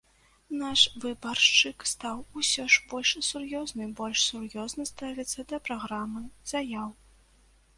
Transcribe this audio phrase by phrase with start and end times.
[0.59, 6.89] Наш выбаршчык стаў усё ж больш сур'ёзны, больш сур'ёзна ставіцца да праграмы, заяў.